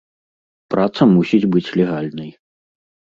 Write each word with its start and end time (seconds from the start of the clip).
Праца 0.73 1.01
мусіць 1.15 1.49
быць 1.57 1.73
легальнай. 1.81 2.31